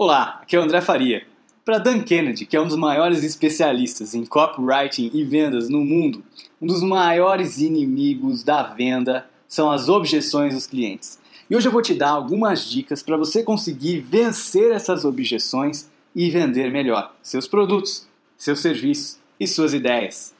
Olá, 0.00 0.38
aqui 0.40 0.54
é 0.54 0.60
o 0.60 0.62
André 0.62 0.80
Faria. 0.80 1.26
Para 1.64 1.78
Dan 1.78 1.98
Kennedy, 2.04 2.46
que 2.46 2.56
é 2.56 2.60
um 2.60 2.68
dos 2.68 2.76
maiores 2.76 3.24
especialistas 3.24 4.14
em 4.14 4.24
copywriting 4.24 5.10
e 5.12 5.24
vendas 5.24 5.68
no 5.68 5.84
mundo, 5.84 6.22
um 6.62 6.68
dos 6.68 6.84
maiores 6.84 7.58
inimigos 7.58 8.44
da 8.44 8.62
venda 8.62 9.28
são 9.48 9.68
as 9.68 9.88
objeções 9.88 10.54
dos 10.54 10.68
clientes. 10.68 11.18
E 11.50 11.56
hoje 11.56 11.66
eu 11.66 11.72
vou 11.72 11.82
te 11.82 11.94
dar 11.94 12.10
algumas 12.10 12.70
dicas 12.70 13.02
para 13.02 13.16
você 13.16 13.42
conseguir 13.42 13.98
vencer 13.98 14.70
essas 14.70 15.04
objeções 15.04 15.90
e 16.14 16.30
vender 16.30 16.70
melhor 16.70 17.12
seus 17.20 17.48
produtos, 17.48 18.06
seus 18.36 18.60
serviços 18.60 19.18
e 19.40 19.48
suas 19.48 19.74
ideias. 19.74 20.32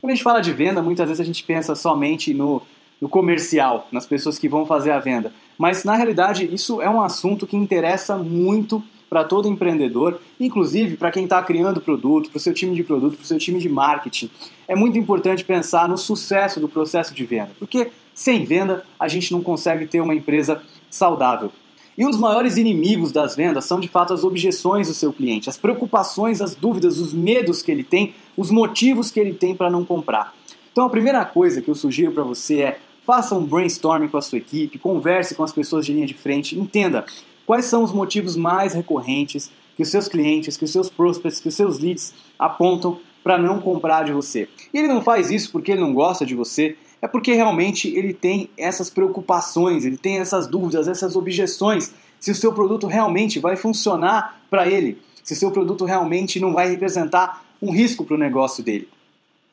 Quando 0.00 0.12
a 0.12 0.14
gente 0.14 0.22
fala 0.22 0.40
de 0.40 0.52
venda, 0.52 0.80
muitas 0.80 1.08
vezes 1.08 1.20
a 1.20 1.24
gente 1.24 1.42
pensa 1.42 1.74
somente 1.74 2.32
no, 2.32 2.62
no 3.00 3.08
comercial, 3.08 3.88
nas 3.92 4.06
pessoas 4.06 4.38
que 4.38 4.48
vão 4.48 4.64
fazer 4.64 4.90
a 4.90 4.98
venda. 4.98 5.32
Mas 5.58 5.84
na 5.84 5.96
realidade, 5.96 6.48
isso 6.52 6.80
é 6.80 6.88
um 6.88 7.00
assunto 7.00 7.46
que 7.46 7.56
interessa 7.56 8.16
muito 8.16 8.82
para 9.08 9.24
todo 9.24 9.48
empreendedor, 9.48 10.20
inclusive 10.38 10.96
para 10.96 11.10
quem 11.10 11.24
está 11.24 11.42
criando 11.42 11.80
produto, 11.80 12.30
para 12.30 12.38
o 12.38 12.40
seu 12.40 12.52
time 12.52 12.74
de 12.74 12.82
produto, 12.82 13.16
para 13.16 13.24
o 13.24 13.26
seu 13.26 13.38
time 13.38 13.58
de 13.58 13.68
marketing. 13.68 14.30
É 14.66 14.74
muito 14.74 14.98
importante 14.98 15.44
pensar 15.44 15.88
no 15.88 15.96
sucesso 15.96 16.58
do 16.58 16.68
processo 16.68 17.14
de 17.14 17.24
venda, 17.24 17.50
porque 17.58 17.90
sem 18.14 18.44
venda 18.44 18.84
a 18.98 19.06
gente 19.06 19.32
não 19.32 19.42
consegue 19.42 19.86
ter 19.86 20.00
uma 20.00 20.14
empresa 20.14 20.60
saudável. 20.90 21.52
E 21.96 22.04
um 22.04 22.10
dos 22.10 22.18
maiores 22.18 22.58
inimigos 22.58 23.10
das 23.10 23.34
vendas 23.34 23.64
são 23.64 23.80
de 23.80 23.88
fato 23.88 24.12
as 24.12 24.22
objeções 24.22 24.88
do 24.88 24.94
seu 24.94 25.12
cliente, 25.12 25.48
as 25.48 25.56
preocupações, 25.56 26.42
as 26.42 26.54
dúvidas, 26.54 26.98
os 26.98 27.14
medos 27.14 27.62
que 27.62 27.70
ele 27.70 27.84
tem, 27.84 28.14
os 28.36 28.50
motivos 28.50 29.10
que 29.10 29.18
ele 29.18 29.32
tem 29.32 29.54
para 29.54 29.70
não 29.70 29.84
comprar. 29.84 30.34
Então 30.72 30.84
a 30.84 30.90
primeira 30.90 31.24
coisa 31.24 31.62
que 31.62 31.70
eu 31.70 31.74
sugiro 31.74 32.12
para 32.12 32.22
você 32.22 32.60
é 32.60 32.78
faça 33.06 33.36
um 33.36 33.44
brainstorming 33.44 34.08
com 34.08 34.18
a 34.18 34.22
sua 34.22 34.38
equipe, 34.38 34.80
converse 34.80 35.36
com 35.36 35.44
as 35.44 35.52
pessoas 35.52 35.86
de 35.86 35.92
linha 35.92 36.06
de 36.06 36.14
frente, 36.14 36.58
entenda 36.58 37.06
quais 37.46 37.66
são 37.66 37.84
os 37.84 37.92
motivos 37.92 38.34
mais 38.34 38.74
recorrentes 38.74 39.50
que 39.76 39.82
os 39.82 39.88
seus 39.88 40.08
clientes, 40.08 40.56
que 40.56 40.64
os 40.64 40.72
seus 40.72 40.90
prospects, 40.90 41.38
que 41.38 41.48
os 41.48 41.54
seus 41.54 41.78
leads 41.78 42.12
apontam 42.36 42.98
para 43.22 43.38
não 43.38 43.60
comprar 43.60 44.04
de 44.04 44.12
você. 44.12 44.48
E 44.74 44.78
ele 44.78 44.88
não 44.88 45.02
faz 45.02 45.30
isso 45.30 45.52
porque 45.52 45.72
ele 45.72 45.80
não 45.80 45.94
gosta 45.94 46.26
de 46.26 46.34
você, 46.34 46.76
é 47.00 47.06
porque 47.06 47.32
realmente 47.32 47.88
ele 47.88 48.12
tem 48.12 48.50
essas 48.56 48.90
preocupações, 48.90 49.84
ele 49.84 49.96
tem 49.96 50.18
essas 50.18 50.48
dúvidas, 50.48 50.88
essas 50.88 51.14
objeções 51.14 51.94
se 52.18 52.30
o 52.32 52.34
seu 52.34 52.52
produto 52.52 52.86
realmente 52.86 53.38
vai 53.38 53.54
funcionar 53.54 54.40
para 54.50 54.66
ele, 54.66 54.98
se 55.22 55.34
o 55.34 55.36
seu 55.36 55.50
produto 55.52 55.84
realmente 55.84 56.40
não 56.40 56.52
vai 56.52 56.68
representar 56.68 57.44
um 57.62 57.70
risco 57.70 58.04
para 58.04 58.16
o 58.16 58.18
negócio 58.18 58.64
dele. 58.64 58.88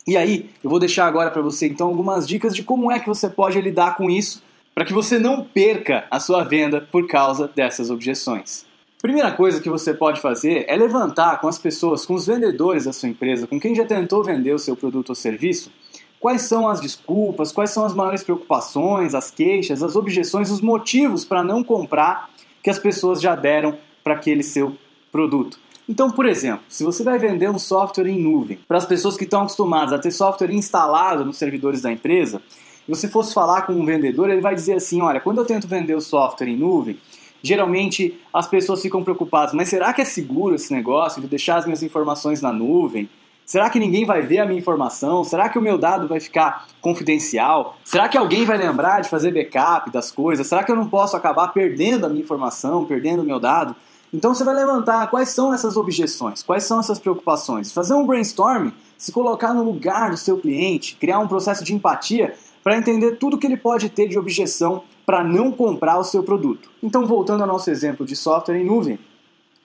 E 0.05 0.17
aí, 0.17 0.49
eu 0.63 0.69
vou 0.69 0.79
deixar 0.79 1.05
agora 1.05 1.31
para 1.31 1.41
você 1.41 1.67
então 1.67 1.87
algumas 1.87 2.27
dicas 2.27 2.53
de 2.53 2.61
como 2.61 2.91
é 2.91 2.99
que 2.99 3.07
você 3.07 3.29
pode 3.29 3.59
lidar 3.61 3.95
com 3.95 4.09
isso 4.09 4.43
para 4.75 4.83
que 4.83 4.93
você 4.93 5.17
não 5.17 5.43
perca 5.43 6.05
a 6.09 6.19
sua 6.19 6.43
venda 6.43 6.81
por 6.81 7.07
causa 7.07 7.47
dessas 7.47 7.89
objeções. 7.89 8.65
Primeira 9.01 9.31
coisa 9.31 9.61
que 9.61 9.69
você 9.69 9.93
pode 9.93 10.19
fazer 10.19 10.65
é 10.67 10.75
levantar 10.75 11.39
com 11.39 11.47
as 11.47 11.59
pessoas, 11.59 12.05
com 12.05 12.13
os 12.13 12.25
vendedores 12.25 12.85
da 12.85 12.93
sua 12.93 13.09
empresa, 13.09 13.45
com 13.45 13.59
quem 13.59 13.75
já 13.75 13.85
tentou 13.85 14.23
vender 14.23 14.53
o 14.53 14.59
seu 14.59 14.75
produto 14.75 15.09
ou 15.09 15.15
serviço, 15.15 15.71
quais 16.19 16.43
são 16.43 16.67
as 16.67 16.79
desculpas, 16.79 17.51
quais 17.51 17.69
são 17.69 17.85
as 17.85 17.93
maiores 17.93 18.23
preocupações, 18.23 19.13
as 19.13 19.29
queixas, 19.29 19.83
as 19.83 19.95
objeções, 19.95 20.49
os 20.49 20.61
motivos 20.61 21.25
para 21.25 21.43
não 21.43 21.63
comprar 21.63 22.29
que 22.63 22.69
as 22.69 22.79
pessoas 22.79 23.21
já 23.21 23.35
deram 23.35 23.77
para 24.03 24.13
aquele 24.13 24.41
seu 24.41 24.75
produto. 25.11 25.59
Então, 25.87 26.09
por 26.09 26.25
exemplo, 26.25 26.63
se 26.69 26.83
você 26.83 27.03
vai 27.03 27.19
vender 27.19 27.49
um 27.49 27.59
software 27.59 28.07
em 28.07 28.19
nuvem 28.19 28.57
para 28.67 28.77
as 28.77 28.85
pessoas 28.85 29.17
que 29.17 29.25
estão 29.25 29.41
acostumadas 29.41 29.93
a 29.93 29.99
ter 29.99 30.11
software 30.11 30.51
instalado 30.51 31.25
nos 31.25 31.37
servidores 31.37 31.81
da 31.81 31.91
empresa, 31.91 32.41
e 32.87 32.95
você 32.95 33.07
fosse 33.07 33.33
falar 33.33 33.63
com 33.63 33.73
um 33.73 33.85
vendedor, 33.85 34.29
ele 34.29 34.41
vai 34.41 34.55
dizer 34.55 34.73
assim: 34.75 35.01
olha, 35.01 35.19
quando 35.19 35.39
eu 35.39 35.45
tento 35.45 35.67
vender 35.67 35.95
o 35.95 36.01
software 36.01 36.47
em 36.47 36.55
nuvem, 36.55 36.97
geralmente 37.41 38.19
as 38.33 38.47
pessoas 38.47 38.81
ficam 38.81 39.03
preocupadas, 39.03 39.53
mas 39.53 39.69
será 39.69 39.93
que 39.93 40.01
é 40.01 40.05
seguro 40.05 40.55
esse 40.55 40.73
negócio 40.73 41.21
de 41.21 41.27
deixar 41.27 41.57
as 41.57 41.65
minhas 41.65 41.83
informações 41.83 42.41
na 42.41 42.51
nuvem? 42.51 43.09
Será 43.45 43.69
que 43.69 43.77
ninguém 43.77 44.05
vai 44.05 44.21
ver 44.21 44.39
a 44.39 44.45
minha 44.45 44.57
informação? 44.57 45.21
Será 45.25 45.49
que 45.49 45.59
o 45.59 45.61
meu 45.61 45.77
dado 45.77 46.07
vai 46.07 46.21
ficar 46.21 46.65
confidencial? 46.79 47.75
Será 47.83 48.07
que 48.07 48.17
alguém 48.17 48.45
vai 48.45 48.57
lembrar 48.57 49.01
de 49.01 49.09
fazer 49.09 49.33
backup 49.33 49.91
das 49.91 50.09
coisas? 50.09 50.47
Será 50.47 50.63
que 50.63 50.71
eu 50.71 50.77
não 50.77 50.87
posso 50.87 51.17
acabar 51.17 51.49
perdendo 51.49 52.05
a 52.05 52.09
minha 52.09 52.23
informação, 52.23 52.85
perdendo 52.85 53.21
o 53.21 53.25
meu 53.25 53.41
dado? 53.41 53.75
Então 54.13 54.33
você 54.33 54.43
vai 54.43 54.53
levantar 54.53 55.09
quais 55.09 55.29
são 55.29 55.51
essas 55.51 55.75
objeções, 55.75 56.43
quais 56.43 56.65
são 56.65 56.79
essas 56.79 56.99
preocupações, 56.99 57.71
fazer 57.71 57.95
um 57.95 58.05
brainstorm, 58.05 58.69
se 58.95 59.11
colocar 59.11 59.53
no 59.55 59.63
lugar 59.63 60.11
do 60.11 60.17
seu 60.17 60.37
cliente, 60.37 60.95
criar 60.97 61.17
um 61.17 61.27
processo 61.27 61.63
de 61.63 61.73
empatia 61.73 62.35
para 62.63 62.77
entender 62.77 63.17
tudo 63.17 63.39
que 63.39 63.47
ele 63.47 63.57
pode 63.57 63.89
ter 63.89 64.07
de 64.07 64.19
objeção 64.19 64.83
para 65.03 65.23
não 65.23 65.51
comprar 65.51 65.97
o 65.97 66.03
seu 66.03 66.21
produto. 66.21 66.69
Então, 66.81 67.05
voltando 67.05 67.41
ao 67.41 67.47
nosso 67.47 67.69
exemplo 67.71 68.05
de 68.05 68.15
software 68.15 68.57
em 68.57 68.65
nuvem, 68.65 68.99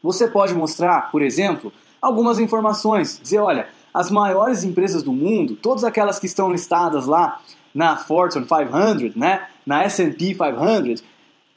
você 0.03 0.27
pode 0.27 0.55
mostrar, 0.55 1.11
por 1.13 1.23
exemplo, 1.23 1.71
algumas 2.01 2.39
informações. 2.39 3.21
Dizer, 3.23 3.39
olha, 3.39 3.69
as 3.93 4.11
maiores 4.11 4.65
empresas 4.65 5.03
do 5.03 5.13
mundo, 5.13 5.57
todas 5.57 5.85
aquelas 5.85 6.19
que 6.19 6.27
estão 6.27 6.51
listadas 6.51 7.07
lá 7.07 7.41
na 7.75 7.97
Fortune 7.97 8.47
500, 8.47 9.15
né, 9.15 9.47
na 9.65 9.85
S&P 9.85 10.35
500, 10.35 11.05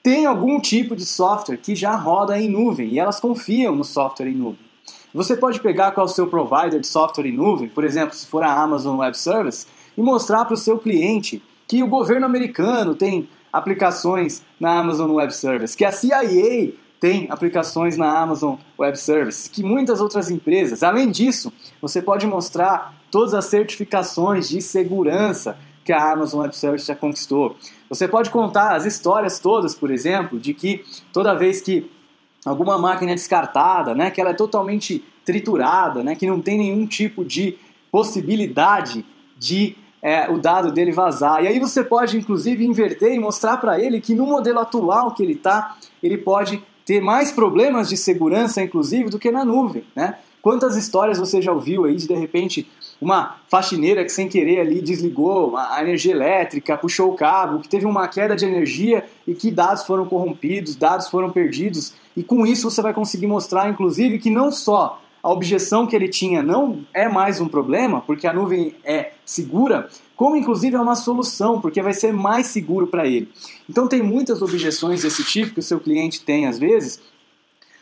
têm 0.04 0.26
algum 0.26 0.60
tipo 0.60 0.96
de 0.96 1.06
software 1.06 1.58
que 1.58 1.76
já 1.76 1.96
roda 1.96 2.40
em 2.40 2.50
nuvem 2.50 2.90
e 2.90 3.00
elas 3.00 3.20
confiam 3.20 3.76
no 3.76 3.84
software 3.84 4.28
em 4.28 4.36
nuvem. 4.36 4.72
Você 5.14 5.36
pode 5.36 5.60
pegar 5.60 5.92
qual 5.92 6.08
é 6.08 6.10
o 6.10 6.14
seu 6.14 6.28
provider 6.28 6.80
de 6.80 6.88
software 6.88 7.28
em 7.28 7.36
nuvem, 7.36 7.68
por 7.68 7.84
exemplo, 7.84 8.16
se 8.16 8.26
for 8.26 8.44
a 8.44 8.54
Amazon 8.54 9.00
Web 9.00 9.18
Service, 9.18 9.68
e 9.98 10.02
mostrar 10.02 10.46
para 10.46 10.54
o 10.54 10.58
seu 10.58 10.80
cliente 10.80 11.44
que 11.68 11.84
o 11.84 11.88
governo 11.88 12.26
americano 12.26 12.96
tem 12.96 13.28
aplicações 13.52 14.42
na 14.60 14.80
Amazon 14.80 15.12
Web 15.12 15.36
Service, 15.36 15.76
que 15.76 15.84
a 15.84 15.92
CIA 15.92 16.74
tem 17.00 17.28
aplicações 17.30 17.98
na 17.98 18.20
Amazon 18.20 18.56
Web 18.78 18.98
Service, 18.98 19.50
que 19.50 19.64
muitas 19.64 20.00
outras 20.00 20.30
empresas. 20.30 20.84
Além 20.84 21.10
disso, 21.10 21.52
você 21.82 22.02
pode 22.02 22.26
mostrar 22.28 22.94
todas 23.10 23.34
as 23.34 23.46
certificações 23.46 24.48
de 24.48 24.62
segurança 24.62 25.58
que 25.84 25.92
a 25.92 26.12
Amazon 26.12 26.42
Web 26.42 26.56
Service 26.56 26.86
já 26.86 26.96
conquistou. 26.96 27.56
Você 27.90 28.08
pode 28.08 28.30
contar 28.30 28.76
as 28.76 28.86
histórias 28.86 29.40
todas, 29.40 29.76
por 29.76 29.92
exemplo, 29.92 30.40
de 30.40 30.54
que 30.54 30.84
toda 31.12 31.36
vez 31.36 31.62
que 31.62 31.90
alguma 32.46 32.78
máquina 32.78 33.12
é 33.12 33.16
descartada, 33.16 33.94
né, 33.94 34.12
que 34.12 34.20
ela 34.22 34.32
é 34.32 34.34
totalmente 34.34 35.04
triturada, 35.26 36.04
né, 36.04 36.16
que 36.16 36.26
não 36.26 36.42
tem 36.42 36.58
nenhum 36.58 36.86
tipo 36.86 37.24
de 37.24 37.58
possibilidade 37.92 39.06
de 39.38 39.76
é, 40.02 40.30
o 40.30 40.38
dado 40.38 40.72
dele 40.72 40.92
vazar. 40.92 41.44
E 41.44 41.48
aí 41.48 41.60
você 41.60 41.84
pode, 41.84 42.18
inclusive, 42.18 42.66
inverter 42.66 43.14
e 43.14 43.20
mostrar 43.20 43.58
para 43.58 43.80
ele 43.80 44.02
que 44.02 44.16
no 44.16 44.26
modelo 44.26 44.60
atual 44.60 45.12
que 45.12 45.22
ele 45.22 45.34
está, 45.34 45.76
ele 46.02 46.18
pode 46.18 46.64
ter 46.86 47.00
mais 47.00 47.32
problemas 47.32 47.88
de 47.88 47.96
segurança, 47.96 48.62
inclusive, 48.62 49.10
do 49.10 49.20
que 49.20 49.30
na 49.32 49.46
nuvem, 49.46 49.84
né? 49.96 50.18
Quantas 50.42 50.76
histórias 50.76 51.20
você 51.20 51.40
já 51.40 51.52
ouviu 51.52 51.86
aí 51.86 51.96
de, 51.96 52.08
de 52.08 52.16
repente, 52.16 52.68
uma 53.02 53.38
faxineira 53.50 54.04
que 54.04 54.12
sem 54.12 54.30
querer 54.30 54.60
ali 54.60 54.80
desligou 54.80 55.58
a 55.58 55.82
energia 55.82 56.12
elétrica, 56.12 56.78
puxou 56.78 57.12
o 57.12 57.16
cabo, 57.16 57.60
que 57.60 57.68
teve 57.68 57.88
uma 57.88 58.08
queda 58.08 58.36
de 58.36 58.46
energia 58.46 59.04
e 59.26 59.34
que 59.34 59.50
dados 59.50 59.84
foram 59.84 60.06
corrompidos, 60.06 60.76
dados 60.76 61.10
foram 61.10 61.32
perdidos. 61.32 61.96
E 62.16 62.22
com 62.22 62.46
isso 62.46 62.70
você 62.70 62.80
vai 62.80 62.94
conseguir 62.94 63.26
mostrar, 63.26 63.68
inclusive, 63.68 64.20
que 64.20 64.30
não 64.30 64.52
só 64.52 65.02
a 65.24 65.32
objeção 65.32 65.88
que 65.88 65.96
ele 65.96 66.08
tinha 66.08 66.44
não 66.44 66.80
é 66.94 67.10
mais 67.10 67.42
um 67.42 67.48
problema, 67.48 68.02
porque 68.02 68.28
a 68.28 68.34
nuvem 68.34 68.76
é 68.84 69.12
segura, 69.26 69.90
como 70.16 70.36
inclusive 70.36 70.76
é 70.76 70.80
uma 70.80 70.96
solução, 70.96 71.60
porque 71.60 71.82
vai 71.82 71.94
ser 71.94 72.14
mais 72.14 72.48
seguro 72.48 72.86
para 72.86 73.08
ele. 73.08 73.32
Então 73.68 73.88
tem 73.88 74.04
muitas 74.04 74.42
objeções 74.42 75.02
desse 75.02 75.24
tipo 75.24 75.54
que 75.54 75.60
o 75.60 75.64
seu 75.64 75.80
cliente 75.80 76.22
tem 76.24 76.46
às 76.48 76.60
vezes. 76.60 77.02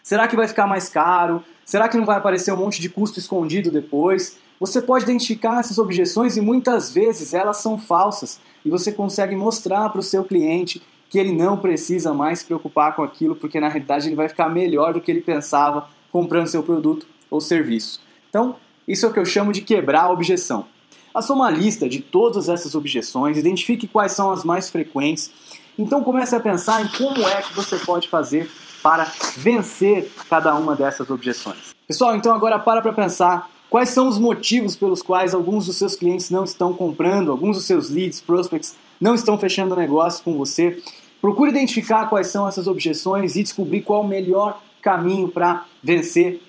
Será 0.02 0.28
que 0.28 0.36
vai 0.36 0.48
ficar 0.48 0.66
mais 0.66 0.88
caro? 0.88 1.44
Será 1.66 1.88
que 1.88 1.98
não 1.98 2.06
vai 2.06 2.18
aparecer 2.18 2.54
um 2.54 2.58
monte 2.58 2.82
de 2.82 2.90
custo 2.90 3.20
escondido 3.20 3.70
depois? 3.70 4.38
Você 4.60 4.82
pode 4.82 5.06
identificar 5.06 5.62
essas 5.62 5.78
objeções 5.78 6.36
e 6.36 6.42
muitas 6.42 6.92
vezes 6.92 7.34
elas 7.34 7.58
são 7.58 7.78
falsas 7.78 8.42
e 8.66 8.70
você 8.70 8.92
consegue 8.92 9.36
mostrar 9.36 9.90
para 9.90 10.00
o 10.00 10.04
seu 10.04 10.24
cliente 10.26 10.82
que 11.10 11.18
ele 11.18 11.32
não 11.32 11.58
precisa 11.58 12.14
mais 12.14 12.40
se 12.40 12.46
preocupar 12.46 12.96
com 12.96 13.02
aquilo, 13.02 13.36
porque 13.36 13.60
na 13.60 13.70
realidade 13.70 14.08
ele 14.08 14.16
vai 14.16 14.28
ficar 14.28 14.50
melhor 14.50 14.94
do 14.94 15.02
que 15.02 15.10
ele 15.10 15.22
pensava 15.22 15.88
comprando 16.12 16.48
seu 16.48 16.62
produto 16.62 17.08
ou 17.32 17.40
serviço. 17.40 18.02
Então, 18.30 18.58
isso 18.86 19.06
é 19.06 19.10
o 19.10 19.14
que 19.14 19.20
eu 19.20 19.26
chamo 19.26 19.54
de 19.54 19.62
quebrar 19.62 20.04
a 20.04 20.12
objeção. 20.12 20.66
Faça 21.14 21.34
uma 21.34 21.50
lista 21.50 21.88
de 21.88 22.02
todas 22.02 22.50
essas 22.50 22.76
objeções, 22.76 23.38
identifique 23.38 23.88
quais 23.88 24.12
são 24.12 24.30
as 24.30 24.44
mais 24.44 24.70
frequentes. 24.70 25.32
Então 25.78 26.04
comece 26.04 26.36
a 26.36 26.40
pensar 26.40 26.84
em 26.84 26.88
como 26.90 27.26
é 27.28 27.42
que 27.42 27.54
você 27.56 27.78
pode 27.78 28.10
fazer 28.10 28.50
para 28.84 29.12
vencer 29.38 30.12
cada 30.30 30.54
uma 30.56 30.76
dessas 30.76 31.10
objeções. 31.10 31.74
Pessoal, 31.88 32.16
então 32.16 32.34
agora 32.34 32.60
para 32.60 32.82
para 32.82 32.94
pensar 32.94 33.50
quais 33.70 33.90
são 33.90 34.08
os 34.08 34.18
motivos 34.18 34.76
pelos 34.76 35.02
quais 35.02 35.34
alguns 35.34 35.66
dos 35.66 35.78
seus 35.78 35.96
clientes 35.96 36.30
não 36.30 36.44
estão 36.44 36.74
comprando, 36.74 37.32
alguns 37.32 37.58
dos 37.58 37.66
seus 37.66 37.90
leads, 37.90 38.22
prospects 38.22 38.76
não 39.00 39.16
estão 39.16 39.38
fechando 39.38 39.76
negócio 39.76 40.24
com 40.24 40.38
você. 40.38 40.82
Procure 41.22 41.52
identificar 41.52 42.08
quais 42.08 42.28
são 42.28 42.48
essas 42.48 42.68
objeções 42.68 43.36
e 43.36 43.44
descobrir 43.44 43.82
qual 43.82 44.02
o 44.02 44.08
melhor 44.08 44.62
caminho 44.82 45.28
para 45.28 45.66
vencer 45.84 46.42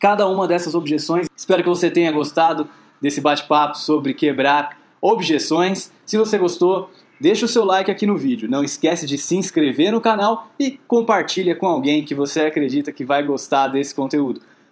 cada 0.00 0.28
uma 0.28 0.46
dessas 0.46 0.74
objeções. 0.74 1.28
Espero 1.36 1.62
que 1.62 1.68
você 1.68 1.90
tenha 1.90 2.12
gostado 2.12 2.68
desse 3.00 3.20
bate-papo 3.20 3.76
sobre 3.78 4.14
quebrar 4.14 4.76
objeções. 5.00 5.92
Se 6.04 6.16
você 6.16 6.36
gostou, 6.36 6.90
Deixa 7.20 7.46
o 7.46 7.48
seu 7.48 7.64
like 7.64 7.90
aqui 7.90 8.06
no 8.06 8.16
vídeo, 8.16 8.48
não 8.48 8.62
esquece 8.62 9.04
de 9.04 9.18
se 9.18 9.36
inscrever 9.36 9.90
no 9.90 10.00
canal 10.00 10.52
e 10.56 10.78
compartilha 10.86 11.56
com 11.56 11.66
alguém 11.66 12.04
que 12.04 12.14
você 12.14 12.42
acredita 12.42 12.92
que 12.92 13.04
vai 13.04 13.24
gostar 13.24 13.66
desse 13.66 13.92
conteúdo. 13.92 14.40